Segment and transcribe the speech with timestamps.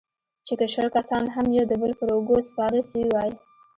[0.45, 3.31] چې که شل کسان هم يو د بل پر اوږو سپاره سوي واى.